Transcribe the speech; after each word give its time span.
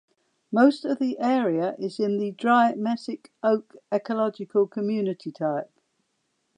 Most 0.51 0.83
of 0.83 0.97
the 0.97 1.19
area 1.19 1.75
is 1.77 1.99
in 1.99 2.17
the 2.17 2.31
Dry 2.31 2.73
Mesic 2.73 3.27
Oak 3.43 3.75
ecological 3.93 4.65
community 4.65 5.31
type. 5.31 5.69